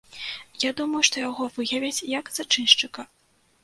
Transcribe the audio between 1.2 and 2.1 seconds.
яго выявяць,